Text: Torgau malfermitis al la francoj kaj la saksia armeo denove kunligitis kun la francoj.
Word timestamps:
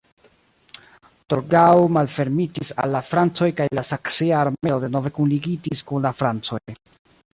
Torgau 1.33 1.83
malfermitis 1.97 2.73
al 2.85 2.95
la 2.97 3.01
francoj 3.11 3.49
kaj 3.59 3.67
la 3.81 3.83
saksia 3.91 4.41
armeo 4.47 4.81
denove 4.87 5.13
kunligitis 5.19 5.85
kun 5.91 6.09
la 6.09 6.15
francoj. 6.25 6.63